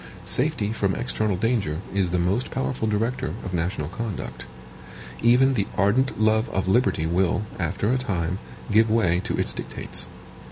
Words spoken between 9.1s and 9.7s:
to its